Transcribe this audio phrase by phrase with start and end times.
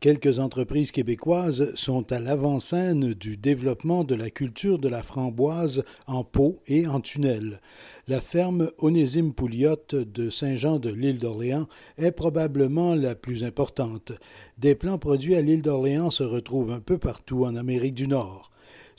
[0.00, 6.24] Quelques entreprises québécoises sont à l'avant-scène du développement de la culture de la framboise en
[6.24, 7.60] pot et en tunnel.
[8.08, 11.68] La ferme Onésime Pouliot de Saint-Jean de l'île d'Orléans
[11.98, 14.12] est probablement la plus importante.
[14.56, 18.49] Des plants produits à l'île d'Orléans se retrouvent un peu partout en Amérique du Nord.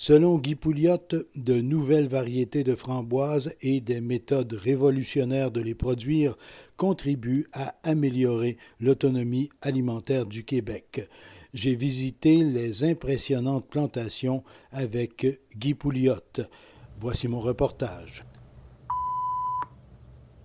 [0.03, 0.97] Selon Guy Pouliot,
[1.35, 6.39] de nouvelles variétés de framboises et des méthodes révolutionnaires de les produire
[6.75, 11.07] contribuent à améliorer l'autonomie alimentaire du Québec.
[11.53, 16.15] J'ai visité les impressionnantes plantations avec Guy Pouliot.
[16.99, 18.23] Voici mon reportage.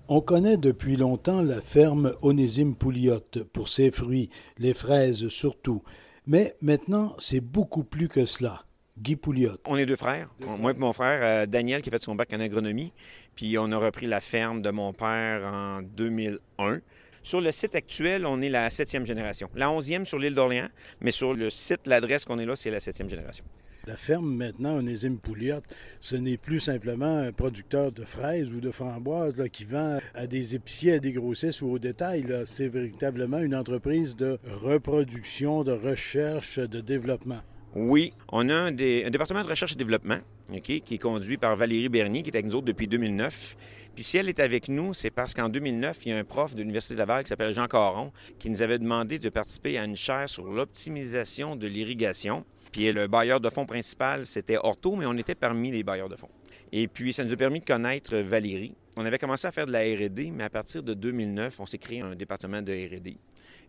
[0.06, 5.82] On connaît depuis longtemps la ferme Onésime Pouliot pour ses fruits, les fraises surtout.
[6.26, 8.66] Mais maintenant, c'est beaucoup plus que cela.
[8.98, 9.58] Guy Pouliot.
[9.66, 10.30] On est deux frères.
[10.58, 12.92] Moi et mon frère, euh, Daniel, qui a fait son bac en agronomie.
[13.34, 16.80] Puis on a repris la ferme de mon père en 2001.
[17.22, 19.50] Sur le site actuel, on est la septième génération.
[19.54, 20.68] La onzième sur l'île d'Orléans,
[21.00, 23.44] mais sur le site, l'adresse qu'on est là, c'est la septième génération.
[23.86, 25.60] La ferme, maintenant, Onésime Pouliot,
[26.00, 30.26] ce n'est plus simplement un producteur de fraises ou de framboises là, qui vend à
[30.26, 32.26] des épiciers, à des grossistes ou au détail.
[32.46, 37.42] C'est véritablement une entreprise de reproduction, de recherche, de développement.
[37.74, 40.18] Oui, on a un, département de recherche et développement
[40.62, 43.56] qui est conduit par Valérie Bernier, qui est avec nous depuis 2009.
[43.94, 46.54] Puis si elle est avec nous, c'est parce qu'en 2009, il y a un prof
[46.54, 49.84] de l'Université de Laval qui s'appelle Jean Caron qui nous avait demandé de participer à
[49.84, 52.44] une chaire sur l'optimisation de l'irrigation.
[52.72, 56.16] Puis le bailleur de fonds principal, c'était Orto, mais on était parmi les bailleurs de
[56.16, 56.30] fonds.
[56.72, 58.74] Et puis, ça nous a permis de connaître Valérie.
[58.96, 61.78] On avait commencé à faire de la RD, mais à partir de 2009, on s'est
[61.78, 63.16] créé un département de RD.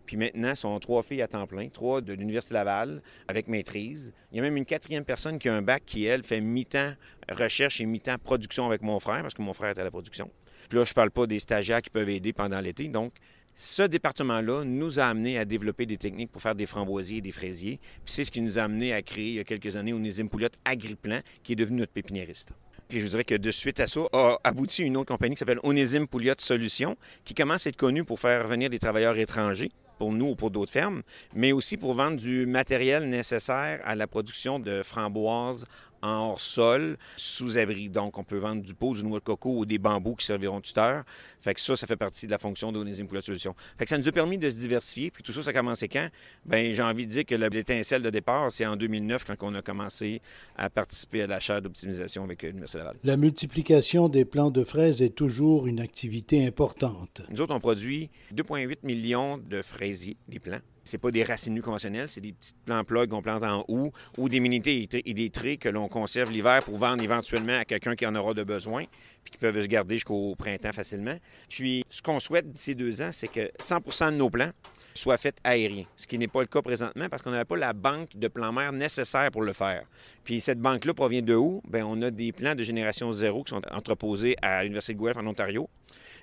[0.05, 4.13] Puis maintenant, ce sont trois filles à temps plein, trois de l'Université Laval avec maîtrise.
[4.31, 6.93] Il y a même une quatrième personne qui a un bac qui, elle, fait mi-temps
[7.29, 10.31] recherche et mi-temps production avec mon frère, parce que mon frère est à la production.
[10.69, 12.87] Puis là, je ne parle pas des stagiaires qui peuvent aider pendant l'été.
[12.87, 13.13] Donc,
[13.53, 17.31] ce département-là nous a amené à développer des techniques pour faire des framboisiers et des
[17.31, 17.79] fraisiers.
[18.05, 20.29] Puis c'est ce qui nous a amené à créer il y a quelques années Onésime
[20.29, 22.51] Pouliot Agriplan, qui est devenu notre pépiniériste.
[22.87, 25.39] Puis je vous dirais que de suite à ça, a abouti une autre compagnie qui
[25.39, 29.71] s'appelle Onésime Pouliot Solutions, qui commence à être connue pour faire venir des travailleurs étrangers
[29.97, 31.01] pour nous ou pour d'autres fermes,
[31.35, 35.65] mais aussi pour vendre du matériel nécessaire à la production de framboises
[36.01, 37.89] en hors-sol, sous abri.
[37.89, 40.57] Donc, on peut vendre du pot, du noix de coco ou des bambous qui serviront
[40.57, 41.03] de tuteur.
[41.41, 43.55] Fait que ça, ça fait partie de la fonction d'Onésime Poulet Solution.
[43.77, 45.11] Fait que ça nous a permis de se diversifier.
[45.11, 46.09] Puis tout ça, ça a commencé quand?
[46.45, 49.61] Bien, j'ai envie de dire que l'étincelle de départ, c'est en 2009 quand on a
[49.61, 50.21] commencé
[50.55, 52.97] à participer à la chaire d'optimisation avec l'Université Laval.
[53.03, 57.21] La multiplication des plants de fraises est toujours une activité importante.
[57.29, 60.59] Nous autres, on produit 2,8 millions de fraisiers, des plants.
[60.87, 63.91] C'est pas des racines nues conventionnelles, c'est des petits plants plugs qu'on plante en haut
[64.17, 67.95] ou des minités et des traits que l'on conserve l'hiver pour vendre éventuellement à quelqu'un
[67.95, 68.85] qui en aura de besoin
[69.23, 71.17] puis qui peuvent se garder jusqu'au printemps facilement.
[71.49, 74.51] Puis, ce qu'on souhaite d'ici deux ans, c'est que 100% de nos plants
[74.93, 77.73] soient faits aériens, ce qui n'est pas le cas présentement parce qu'on n'avait pas la
[77.73, 79.83] banque de plants mer nécessaire pour le faire.
[80.23, 81.61] Puis cette banque-là provient de où?
[81.69, 85.17] Bien, on a des plants de génération zéro qui sont entreposés à l'Université de Guelph
[85.17, 85.69] en Ontario.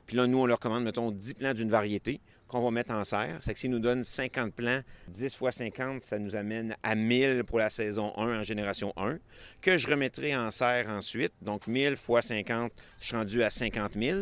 [0.06, 3.04] Puis là, nous, on leur commande, mettons, 10 plants d'une variété qu'on va mettre en
[3.04, 3.38] serre.
[3.40, 7.44] C'est que s'ils nous donnent 50 plants, 10 fois 50, ça nous amène à 1000
[7.44, 9.18] pour la saison 1 en génération 1,
[9.60, 11.32] que je remettrai en serre ensuite.
[11.42, 14.20] Donc 1000 fois 50, je suis rendu à 50 000.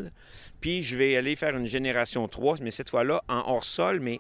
[0.60, 4.18] Puis je vais aller faire une génération 3, mais cette fois-là en hors-sol, mais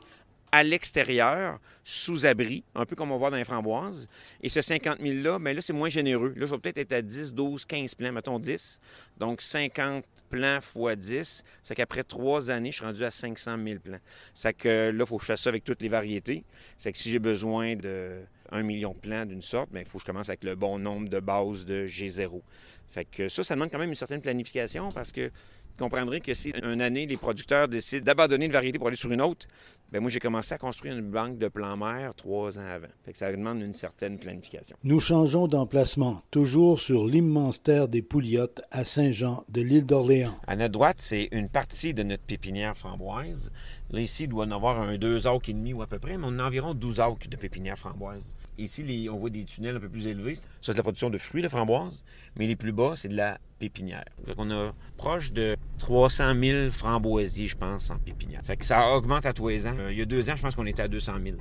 [0.52, 4.06] à l'extérieur, sous abri, un peu comme on voit dans les framboises.
[4.42, 6.34] Et ce 50 000-là, bien là, c'est moins généreux.
[6.36, 8.78] Là, je vais peut-être être à 10, 12, 15 plants, mettons 10.
[9.16, 13.80] Donc, 50 plants fois 10, c'est qu'après trois années, je suis rendu à 500 000
[13.80, 13.98] plants.
[14.34, 16.44] C'est que là, il faut que je fasse ça avec toutes les variétés.
[16.76, 18.20] C'est que si j'ai besoin de
[18.50, 20.78] 1 million de plants d'une sorte, bien, il faut que je commence avec le bon
[20.78, 22.42] nombre de bases de G0.
[22.90, 25.30] Fait que ça, ça demande quand même une certaine planification parce que
[25.78, 29.10] vous comprendrez que si une année, les producteurs décident d'abandonner une variété pour aller sur
[29.10, 29.46] une autre,
[29.90, 32.88] bien moi, j'ai commencé à construire une banque de plants mer trois ans avant.
[33.04, 34.76] Fait que ça demande une certaine planification.
[34.84, 40.36] Nous changeons d'emplacement, toujours sur l'immense terre des Pouliottes à Saint-Jean de l'île d'Orléans.
[40.46, 43.50] À notre droite, c'est une partie de notre pépinière framboise.
[43.90, 46.18] Là, ici, il doit en avoir un deux acres et demi ou à peu près,
[46.18, 48.24] mais on a environ 12 acres de pépinière framboise.
[48.58, 50.34] Ici, on voit des tunnels un peu plus élevés.
[50.34, 52.04] Ça, c'est la production de fruits de framboise,
[52.36, 54.04] mais les plus bas, c'est de la pépinière.
[54.36, 58.42] On a proche de 300 000 framboisiers, je pense, en pépinière.
[58.44, 59.74] Fait que ça augmente à tous les ans.
[59.78, 61.36] Euh, il y a deux ans, je pense qu'on était à 200 000.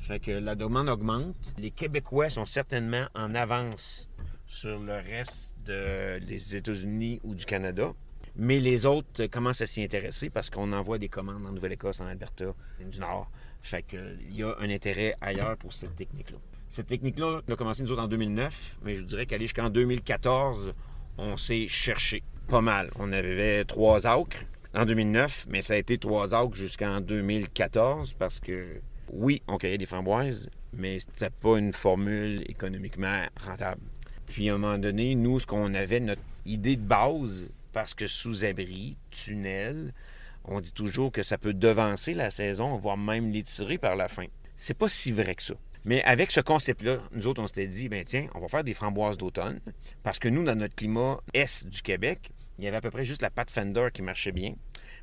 [0.00, 1.36] Fait que la demande augmente.
[1.58, 4.08] Les Québécois sont certainement en avance
[4.46, 7.92] sur le reste des États-Unis ou du Canada.
[8.38, 12.06] Mais les autres commencent à s'y intéresser parce qu'on envoie des commandes en Nouvelle-Écosse, en
[12.06, 13.28] Alberta, du Nord.
[13.62, 16.38] Fait qu'il y a un intérêt ailleurs pour cette technique-là.
[16.70, 20.72] Cette technique-là, on a commencé nous autres en 2009, mais je dirais qu'aller jusqu'en 2014,
[21.18, 22.90] on s'est cherché pas mal.
[22.96, 28.38] On avait trois acres en 2009, mais ça a été trois acres jusqu'en 2014 parce
[28.38, 28.80] que,
[29.12, 33.80] oui, on cueillait des framboises, mais c'était pas une formule économiquement rentable.
[34.26, 38.08] Puis à un moment donné, nous, ce qu'on avait, notre idée de base, parce que
[38.08, 39.94] sous-abri, tunnel,
[40.42, 44.26] on dit toujours que ça peut devancer la saison, voire même l'étirer par la fin.
[44.56, 45.54] C'est pas si vrai que ça.
[45.84, 48.74] Mais avec ce concept-là, nous autres, on s'était dit, ben tiens, on va faire des
[48.74, 49.60] framboises d'automne,
[50.02, 53.04] parce que nous, dans notre climat est du Québec, il y avait à peu près
[53.04, 54.56] juste la pâte Fender qui marchait bien,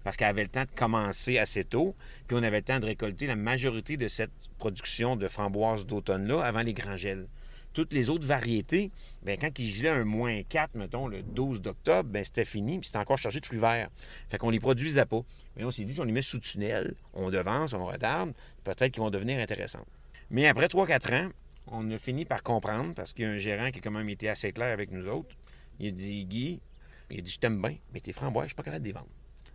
[0.04, 1.96] parce qu'elle avait le temps de commencer assez tôt,
[2.28, 6.42] puis on avait le temps de récolter la majorité de cette production de framboises d'automne-là
[6.42, 7.30] avant les grands gels.
[7.76, 8.90] Toutes les autres variétés,
[9.22, 12.88] bien, quand il gelait un moins 4, mettons, le 12 d'octobre, bien, c'était fini, puis
[12.88, 13.90] c'était encore chargé de fruits verts.
[14.30, 15.20] Fait qu'on les produisait pas.
[15.58, 18.34] Mais on s'est dit, si on les met sous tunnel, on devance, on retarde,
[18.64, 19.86] peut-être qu'ils vont devenir intéressants.
[20.30, 21.30] Mais après 3-4 ans,
[21.68, 24.08] on a fini par comprendre, parce qu'il y a un gérant qui a quand même
[24.08, 25.36] été assez clair avec nous autres.
[25.78, 26.62] Il a dit, Guy,
[27.10, 28.94] il a dit, je t'aime bien, mais tes framboises, je suis pas capable de les
[28.94, 29.10] vendre.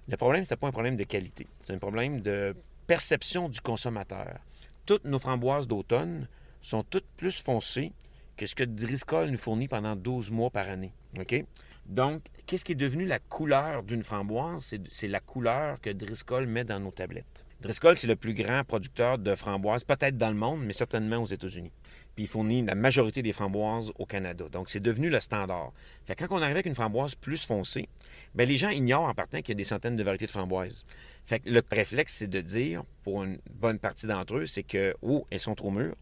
[0.08, 1.46] Le problème, c'est pas un problème de qualité.
[1.64, 2.54] C'est un problème de
[2.86, 4.40] perception du consommateur.
[4.84, 6.28] Toutes nos framboises d'automne
[6.60, 7.92] sont toutes plus foncées
[8.40, 10.94] que ce que Driscoll nous fournit pendant 12 mois par année.
[11.84, 14.74] Donc, qu'est-ce qui est devenu la couleur d'une framboise?
[14.90, 17.44] C'est la couleur que Driscoll met dans nos tablettes.
[17.60, 21.26] Driscoll, c'est le plus grand producteur de framboises, peut-être dans le monde, mais certainement aux
[21.26, 21.70] États-Unis.
[22.14, 24.46] Puis il fournit la majorité des framboises au Canada.
[24.50, 25.74] Donc, c'est devenu le standard.
[26.06, 27.90] Fait quand on arrive avec une framboise plus foncée,
[28.34, 30.86] bien, les gens ignorent en partant qu'il y a des centaines de variétés de framboises.
[31.26, 34.94] Fait que le réflexe, c'est de dire, pour une bonne partie d'entre eux, c'est que,
[35.02, 35.96] oh, elles sont trop mûres,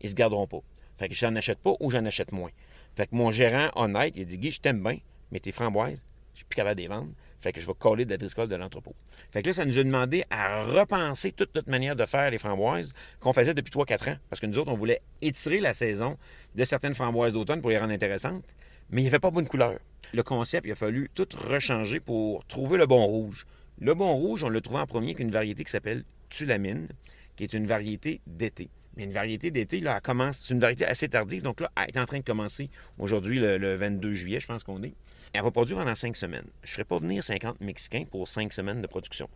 [0.00, 0.62] ils se garderont pas.
[0.98, 2.50] Fait que j'en achète pas ou j'en achète moins.
[2.96, 4.98] Fait que mon gérant honnête, il a dit Guy, je t'aime bien,
[5.32, 7.10] mais tes framboises, je suis plus capable de les vendre.
[7.40, 8.94] Fait que je vais coller de la Driscoll de l'entrepôt.
[9.30, 12.38] Fait que là, ça nous a demandé à repenser toute notre manière de faire les
[12.38, 14.16] framboises qu'on faisait depuis 3-4 ans.
[14.30, 16.16] Parce que nous autres, on voulait étirer la saison
[16.54, 18.44] de certaines framboises d'automne pour les rendre intéressantes,
[18.90, 19.78] mais il n'y avait pas bonne couleur.
[20.12, 23.46] Le concept, il a fallu tout rechanger pour trouver le bon rouge.
[23.78, 26.88] Le bon rouge, on l'a trouvé en premier qu'une variété qui s'appelle Tulamine,
[27.36, 28.70] qui est une variété d'été.
[28.96, 30.38] Mais une variété d'été, là, elle commence.
[30.38, 31.42] C'est une variété assez tardive.
[31.42, 34.82] Donc là, elle est en train de commencer aujourd'hui, le, 22 juillet, je pense qu'on
[34.82, 34.94] est.
[35.32, 36.46] Elle va produire pendant cinq semaines.
[36.62, 39.28] Je ne ferai pas venir 50 Mexicains pour cinq semaines de production.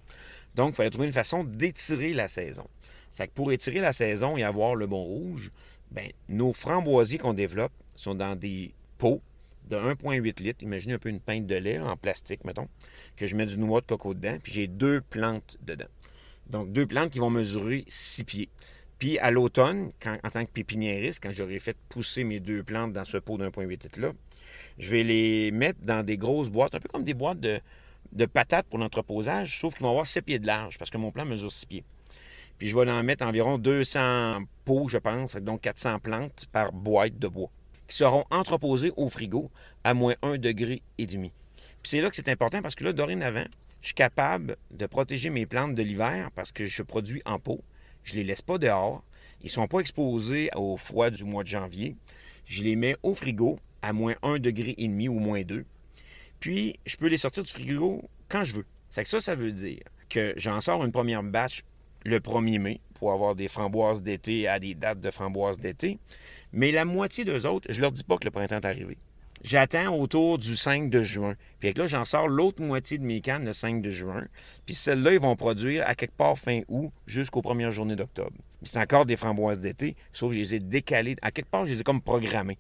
[0.55, 2.69] Donc, il fallait trouver une façon d'étirer la saison.
[3.10, 5.50] C'est que pour étirer la saison et avoir le bon rouge,
[5.90, 9.22] ben, nos framboisiers qu'on développe sont dans des pots
[9.69, 10.62] de 1,8 litres.
[10.62, 12.69] Imaginez un peu une pinte de lait en plastique, mettons,
[13.16, 15.88] que je mets du noix de coco dedans, puis j'ai deux plantes dedans.
[16.49, 18.49] Donc, deux plantes qui vont mesurer 6 pieds.
[18.99, 23.05] Puis à l'automne, en tant que pépiniériste, quand j'aurai fait pousser mes deux plantes dans
[23.05, 24.12] ce pot d'1,8 litres là,
[24.79, 27.61] je vais les mettre dans des grosses boîtes, un peu comme des boîtes de,
[28.27, 31.25] patates pour l'entreposage, sauf qu'ils vont avoir 7 pieds de large parce que mon plant
[31.25, 31.85] mesure 6 pieds.
[32.59, 37.19] Puis je vais en mettre environ 200 pots, je pense, donc 400 plantes par boîte
[37.19, 37.51] de bois,
[37.87, 39.51] qui seront entreposées au frigo
[39.85, 40.83] à moins 1 degré.
[40.97, 41.11] Puis
[41.85, 43.47] c'est là que c'est important parce que là, dorénavant,
[43.81, 47.62] je suis capable de protéger mes plantes de l'hiver parce que je produis en pot.
[48.08, 49.05] Je les laisse pas dehors.
[49.43, 51.94] Ils ne sont pas exposés au froid du mois de janvier.
[52.46, 55.67] Je les mets au frigo à moins 1 degré ou moins 2.
[56.41, 58.65] Puis, je peux les sortir du frigo quand je veux.
[58.88, 61.65] C'est que ça, ça veut dire que j'en sors une première batch
[62.06, 65.98] le 1er mai pour avoir des framboises d'été à des dates de framboises d'été.
[66.53, 68.96] Mais la moitié d'eux autres, je leur dis pas que le printemps est arrivé.
[69.43, 71.35] J'attends autour du 5 de juin.
[71.61, 74.27] Puis là, j'en sors l'autre moitié de mes cannes le 5 de juin.
[74.67, 78.37] Puis celles-là, ils vont produire à quelque part fin août jusqu'aux premières journées d'octobre.
[78.65, 81.17] C'est encore des framboises d'été, sauf que je les ai décalées.
[81.23, 82.59] À quelque part, je les ai comme programmées.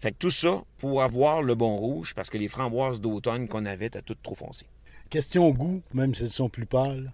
[0.00, 3.64] Fait que tout ça pour avoir le bon rouge, parce que les framboises d'automne qu'on
[3.66, 4.66] avait étaient toutes trop foncées.
[5.10, 7.12] Question goût, même si elles sont plus pâles.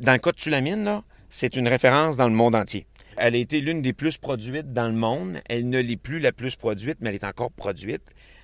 [0.00, 2.86] Dans le cas de Tulamine, là, c'est une référence dans le monde entier.
[3.20, 5.40] Elle a été l'une des plus produites dans le monde.
[5.48, 8.02] Elle ne l'est plus la plus produite, mais elle est encore produite.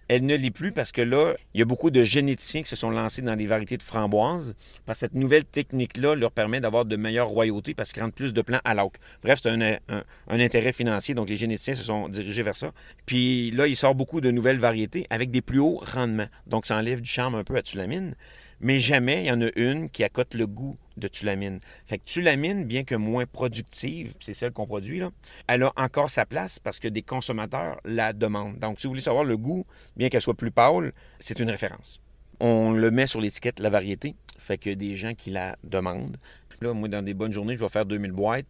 [0.09, 2.77] Elle ne l'est plus parce que là, il y a beaucoup de généticiens qui se
[2.77, 4.55] sont lancés dans des variétés de framboises.
[4.85, 8.35] Parce que cette nouvelle technique-là leur permet d'avoir de meilleures royautés parce qu'ils rendent plus
[8.35, 8.97] de plants à l'auque.
[9.23, 11.15] Bref, c'est un, un, intérêt financier.
[11.15, 12.73] Donc, les généticiens se sont dirigés vers ça.
[13.07, 16.29] Puis là, il sort beaucoup de nouvelles variétés avec des plus hauts rendements.
[16.47, 18.15] Donc, ça enlève du charme un peu à Tulamine
[18.61, 21.61] mais jamais il y en a une qui accote le goût de tulamine.
[21.87, 25.11] Fait que tulamine, bien que moins productive, c'est celle qu'on produit, là,
[25.49, 28.59] elle a encore sa place parce que des consommateurs la demandent.
[28.59, 29.65] Donc, si vous voulez savoir le goût,
[29.97, 32.01] bien qu'elle soit plus pâle, c'est une référence.
[32.41, 36.17] On le met sur l'étiquette, la variété, fait que des gens qui la demandent.
[36.61, 38.47] Là, moi, dans des bonnes journées, je vais faire 2000 boîtes.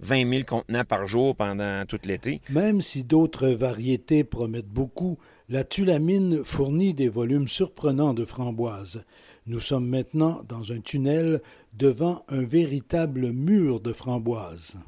[0.00, 2.40] 20 000 contenants par jour pendant tout l'été.
[2.50, 5.18] Même si d'autres variétés promettent beaucoup,
[5.48, 9.04] la tulamine fournit des volumes surprenants de framboises.
[9.46, 11.42] Nous sommes maintenant dans un tunnel
[11.74, 14.78] devant un véritable mur de framboises.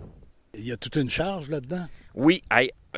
[0.55, 1.87] Il y a toute une charge là-dedans?
[2.15, 2.43] Oui.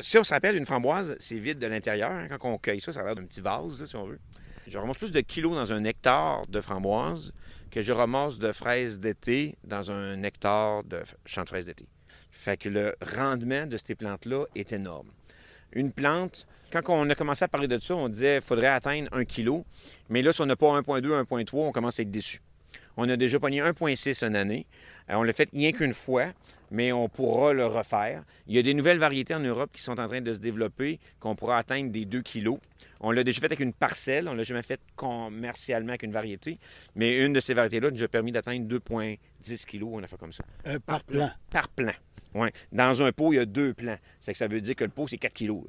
[0.01, 2.13] si on se une framboise, c'est vide de l'intérieur.
[2.13, 4.21] Hein, quand on cueille ça, ça a l'air d'un petit vase, si on veut.
[4.69, 7.33] Je ramasse plus de kilos dans un hectare de framboises
[7.73, 11.89] que je ramasse de fraises d'été dans un hectare de champ de fraises d'été.
[12.31, 15.11] Fait que le rendement de ces plantes-là est énorme.
[15.73, 19.09] Une plante, quand on a commencé à parler de ça, on disait qu'il faudrait atteindre
[19.13, 19.65] un kilo.
[20.09, 22.41] Mais là, si on n'a pas 1,2, 1,3, on commence à être déçu.
[23.01, 24.67] On a déjà pogné 1,6 une année.
[25.09, 26.33] Euh, on l'a fait rien qu'une fois,
[26.73, 28.25] mais on pourra le refaire.
[28.49, 30.99] Il y a des nouvelles variétés en Europe qui sont en train de se développer,
[31.21, 32.59] qu'on pourra atteindre des 2 kilos.
[32.99, 36.11] On l'a déjà fait avec une parcelle, on ne l'a jamais fait commercialement avec une
[36.11, 36.59] variété,
[36.97, 40.33] mais une de ces variétés-là nous a permis d'atteindre 2,10 kilos, on a fait comme
[40.33, 40.43] ça.
[40.67, 41.31] Euh, par, plan.
[41.53, 41.93] Par plan.
[42.35, 42.49] Oui.
[42.73, 43.99] Dans un pot, il y a deux plants.
[44.19, 45.63] C'est que ça veut dire que le pot, c'est 4 kilos.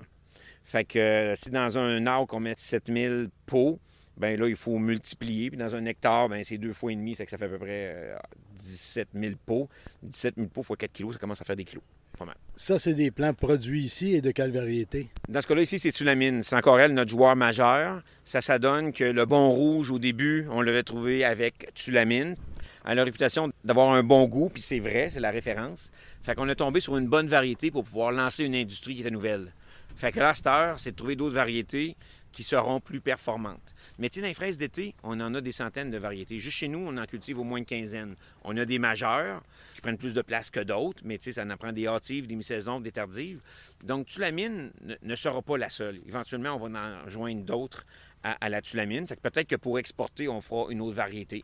[0.63, 3.79] Fait que euh, si dans un arbre, on met 7000 pots,
[4.19, 5.49] ben là, il faut multiplier.
[5.49, 7.49] Puis dans un hectare, ben c'est deux fois et demi, c'est que ça fait à
[7.49, 8.15] peu près
[8.57, 9.69] 17 euh, 000 pots.
[10.03, 11.83] 17 000 pots fois 4 kilos, ça commence à faire des kilos.
[12.17, 12.35] Pas mal.
[12.55, 15.07] Ça, c'est des plants produits ici et de quelle variété?
[15.29, 16.43] Dans ce cas-là, ici, c'est Tulamine.
[16.43, 18.01] C'est encore elle, notre joueur majeur.
[18.25, 22.35] Ça, ça donne que le bon rouge, au début, on l'avait trouvé avec Tulamine.
[22.83, 25.91] Elle a la réputation d'avoir un bon goût, puis c'est vrai, c'est la référence.
[26.23, 29.11] Fait qu'on a tombé sur une bonne variété pour pouvoir lancer une industrie qui était
[29.11, 29.53] nouvelle.
[29.95, 31.95] Fait que là, cette heure, c'est de trouver d'autres variétés
[32.31, 33.73] qui seront plus performantes.
[33.97, 36.39] Mais tu sais, dans les fraises d'été, on en a des centaines de variétés.
[36.39, 38.15] Juste chez nous, on en cultive au moins une quinzaine.
[38.43, 39.43] On a des majeures
[39.75, 42.27] qui prennent plus de place que d'autres, mais tu sais, ça en prend des hâtives,
[42.27, 43.41] des mi-saison, des tardives.
[43.83, 44.71] Donc, tulamine
[45.01, 45.99] ne, sera pas la seule.
[46.07, 47.85] Éventuellement, on va en joindre d'autres
[48.23, 49.07] à, la tulamine.
[49.07, 51.43] C'est peut-être que pour exporter, on fera une autre variété.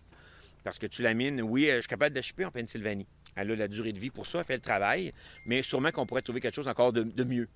[0.64, 3.08] Parce que tulamine, oui, je suis capable de en Pennsylvanie.
[3.36, 5.14] Elle a la durée de vie pour ça, elle fait le travail,
[5.46, 7.50] mais sûrement qu'on pourrait trouver quelque chose encore de mieux.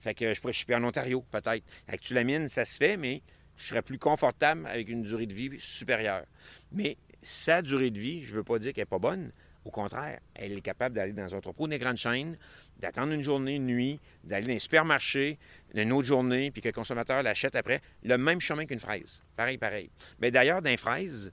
[0.00, 1.64] Fait que je pourrais chipper en Ontario, peut-être.
[1.86, 3.22] Avec Tulamine, ça se fait, mais
[3.56, 6.24] je serais plus confortable avec une durée de vie supérieure.
[6.72, 9.32] Mais sa durée de vie, je ne veux pas dire qu'elle n'est pas bonne.
[9.64, 12.38] Au contraire, elle est capable d'aller dans un entrepôt des grandes chaînes,
[12.78, 15.38] d'attendre une journée, une nuit, d'aller dans un supermarché,
[15.74, 17.82] une autre journée, puis que le consommateur l'achète après.
[18.04, 19.22] Le même chemin qu'une fraise.
[19.36, 19.90] Pareil, pareil.
[20.20, 21.32] Mais d'ailleurs, dans les fraises,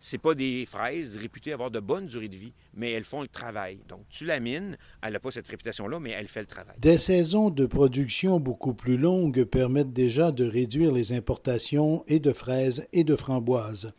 [0.00, 3.28] c'est pas des fraises réputées avoir de bonnes durées de vie, mais elles font le
[3.28, 3.78] travail.
[3.88, 6.74] Donc, tu la mines, elle n'a pas cette réputation-là, mais elle fait le travail.
[6.78, 12.32] Des saisons de production beaucoup plus longues permettent déjà de réduire les importations et de
[12.32, 13.92] fraises et de framboises.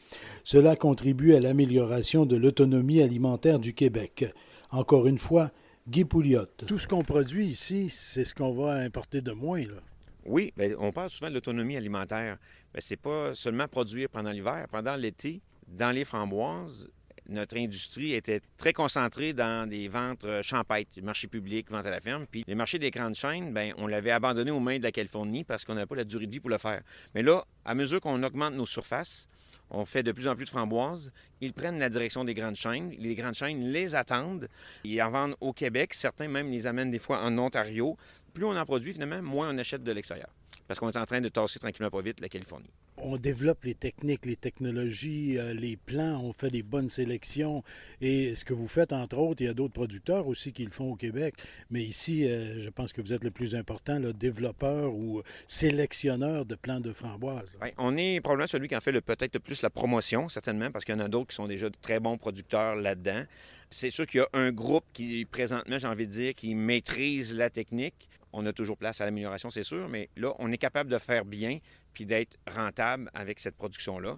[0.43, 4.25] Cela contribue à l'amélioration de l'autonomie alimentaire du Québec.
[4.71, 5.51] Encore une fois,
[5.87, 6.45] Guy Pouliot.
[6.67, 9.81] Tout ce qu'on produit ici, c'est ce qu'on va importer de moins, là.
[10.25, 12.37] Oui, bien, on parle souvent de l'autonomie alimentaire.
[12.75, 14.67] Ce c'est pas seulement produire pendant l'hiver.
[14.71, 15.41] Pendant l'été,
[15.71, 16.87] dans les framboises,
[17.27, 22.01] notre industrie était très concentrée dans des ventes euh, champêtres, marchés publics, ventes à la
[22.01, 22.25] ferme.
[22.29, 25.43] Puis les marchés des grandes chaînes, bien, on l'avait abandonné aux mains de la Californie
[25.43, 26.81] parce qu'on n'avait pas la durée de vie pour le faire.
[27.15, 29.29] Mais là, à mesure qu'on augmente nos surfaces,
[29.69, 31.13] on fait de plus en plus de framboises.
[31.39, 32.93] Ils prennent la direction des grandes chaînes.
[32.99, 34.49] Les grandes chaînes les attendent.
[34.83, 35.93] Ils en vendent au Québec.
[35.93, 37.95] Certains même les amènent des fois en Ontario.
[38.33, 40.29] Plus on en produit, finalement, moins on achète de l'extérieur.
[40.67, 42.71] Parce qu'on est en train de tasser tranquillement pas vite la Californie
[43.03, 47.63] on développe les techniques, les technologies, euh, les plans, on fait des bonnes sélections.
[47.99, 50.71] Et ce que vous faites, entre autres, il y a d'autres producteurs aussi qui le
[50.71, 51.35] font au Québec.
[51.69, 56.45] Mais ici, euh, je pense que vous êtes le plus important, le développeur ou sélectionneur
[56.45, 57.55] de plants de framboises.
[57.77, 60.95] on est probablement celui qui en fait peut-être le plus la promotion, certainement, parce qu'il
[60.95, 63.23] y en a d'autres qui sont déjà de très bons producteurs là-dedans.
[63.69, 67.33] C'est sûr qu'il y a un groupe qui, présentement, j'ai envie de dire, qui maîtrise
[67.33, 68.09] la technique.
[68.33, 71.25] On a toujours place à l'amélioration, c'est sûr, mais là, on est capable de faire
[71.25, 71.59] bien
[71.93, 74.17] puis d'être rentable avec cette production-là.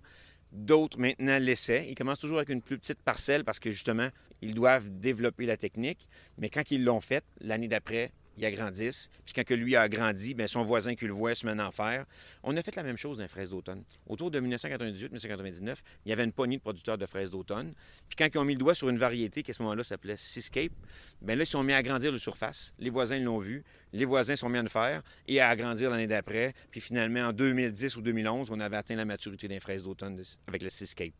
[0.51, 1.88] D'autres, maintenant, l'essaient.
[1.89, 4.10] Ils commencent toujours avec une plus petite parcelle parce que, justement,
[4.41, 6.08] ils doivent développer la technique.
[6.38, 9.09] Mais quand ils l'ont faite, l'année d'après, ils agrandissent.
[9.25, 12.05] Puis quand lui a grandi, bien, son voisin qui le voit se met en faire.
[12.43, 13.83] On a fait la même chose dans les fraises d'automne.
[14.07, 17.73] Autour de 1998-1999, il y avait une poignée de producteurs de fraises d'automne.
[18.09, 20.17] Puis quand ils ont mis le doigt sur une variété qui à ce moment-là s'appelait
[20.17, 20.73] Seascape,
[21.21, 22.73] bien là, ils sont mis à agrandir le surface.
[22.79, 23.63] Les voisins l'ont vu.
[23.91, 26.53] Les voisins sont mis à le faire et à agrandir l'année d'après.
[26.71, 30.63] Puis finalement, en 2010 ou 2011, on avait atteint la maturité des fraises d'automne avec
[30.63, 31.13] le Seascape.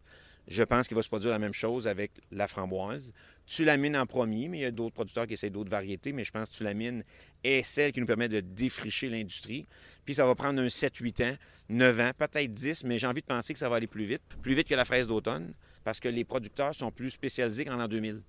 [0.48, 3.14] Je pense qu'il va se produire la même chose avec la framboise.
[3.46, 6.12] Tu la mines en premier, mais il y a d'autres producteurs qui essaient d'autres variétés,
[6.12, 7.04] mais je pense que tu la mines
[7.44, 9.66] est celle qui nous permet de défricher l'industrie.
[10.06, 11.38] Puis ça va prendre un 7-8 ans,
[11.70, 14.22] 9 ans, peut-être 10, mais j'ai envie de penser que ça va aller plus vite,
[14.42, 17.88] plus vite que la fraise d'automne, parce que les producteurs sont plus spécialisés qu'en l'an
[17.88, 18.22] 2000.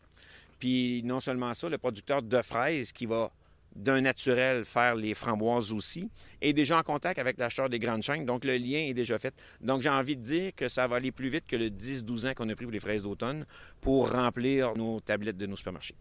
[0.59, 3.33] Puis non seulement ça, le producteur de fraises qui va
[3.77, 6.09] d'un naturel faire les framboises aussi,
[6.41, 9.35] est déjà en contact avec l'acheteur des grandes chaînes, donc le lien est déjà fait.
[9.61, 12.35] Donc j'ai envie de dire que ça va aller plus vite que le 10-12 ans
[12.35, 13.47] qu'on a pris pour les fraises d'automne
[13.81, 15.97] pour remplir nos tablettes de nos supermarchés.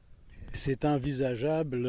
[0.56, 1.82] C'est envisageable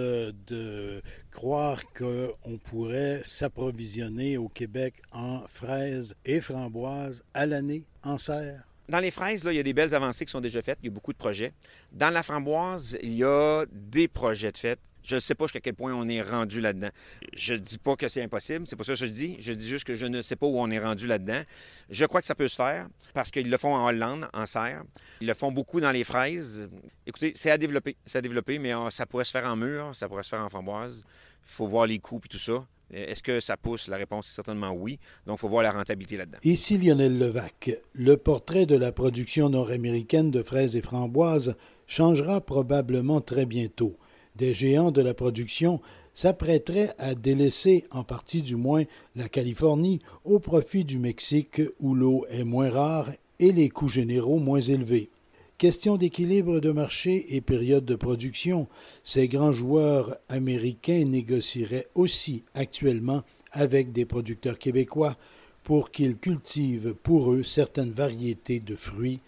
[0.47, 8.67] de croire qu'on pourrait s'approvisionner au Québec en fraises et framboises à l'année en serre?
[8.89, 10.79] Dans les fraises, là, il y a des belles avancées qui sont déjà faites.
[10.83, 11.53] Il y a beaucoup de projets.
[11.93, 14.79] Dans la framboise, il y a des projets de fait.
[15.05, 16.89] Je ne sais pas jusqu'à quel point on est rendu là-dedans.
[17.35, 19.37] Je ne dis pas que c'est impossible, c'est pas ça que je dis.
[19.39, 21.43] Je dis juste que je ne sais pas où on est rendu là-dedans.
[21.91, 24.83] Je crois que ça peut se faire parce qu'ils le font en Hollande, en serre.
[25.21, 26.69] Ils le font beaucoup dans les fraises.
[27.07, 27.97] Écoutez, c'est à développer.
[28.07, 30.43] C'est à développer, mais euh, ça pourrait se faire en mur, ça pourrait se faire
[30.43, 31.05] en framboise.
[31.47, 32.67] Il faut voir les coûts et tout ça.
[32.91, 33.89] Est-ce que ça pousse?
[33.89, 34.99] La réponse est certainement oui.
[35.27, 36.39] Donc, il faut voir la rentabilité là-dedans.
[36.45, 37.71] Ici Lionel Levac.
[37.93, 41.57] Le portrait de la production nord-américaine de fraises et framboises
[41.87, 43.99] changera probablement très bientôt
[44.37, 45.81] des géants de la production
[46.13, 48.85] s'apprêteraient à délaisser, en partie du moins,
[49.17, 53.11] la Californie au profit du Mexique où l'eau est moins rare
[53.41, 55.11] et les coûts généraux moins élevés.
[55.59, 58.67] Question d'équilibre de marché et période de production,
[59.05, 63.23] ces grands joueurs américains négocieraient aussi actuellement
[63.53, 65.17] avec des producteurs québécois
[65.63, 69.21] pour qu'ils cultivent pour eux certaines variétés de fruits,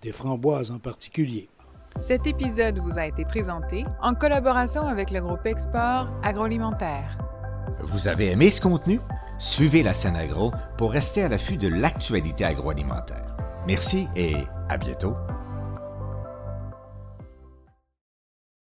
[0.00, 1.48] des framboises en particulier.
[2.00, 7.16] Cet épisode vous a été présenté en collaboration avec le groupe Export Agroalimentaire.
[7.80, 9.00] Vous avez aimé ce contenu?
[9.38, 13.36] Suivez la scène agro pour rester à l'affût de l'actualité agroalimentaire.
[13.66, 14.34] Merci et
[14.68, 15.14] à bientôt.